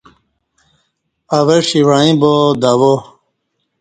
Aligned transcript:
اوہ 1.35 1.57
ݜی 1.67 1.79
وعیں 1.87 2.15
با 2.21 2.31
دوا 2.61 2.93